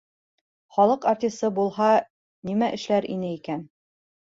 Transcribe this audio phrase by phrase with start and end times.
[0.77, 1.93] Халыҡ артисы булһа,
[2.51, 3.69] нимә эшләр ине икән?